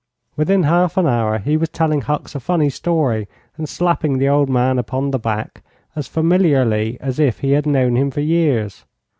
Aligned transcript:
Within 0.35 0.63
half 0.63 0.97
an 0.97 1.05
hour 1.05 1.37
he 1.37 1.57
was 1.57 1.69
telling 1.69 2.01
Hucks 2.01 2.33
a 2.33 2.39
funny 2.39 2.71
story 2.71 3.27
and 3.55 3.69
slapping 3.69 4.17
the 4.17 4.27
old 4.27 4.49
man 4.49 4.79
upon 4.79 5.11
the 5.11 5.19
back 5.19 5.61
as 5.95 6.07
familiarly 6.07 6.97
as 6.99 7.19
if 7.19 7.41
he 7.41 7.51
had 7.51 7.67
known 7.67 7.95
him 7.95 8.09
for 8.09 8.21
years. 8.21 8.83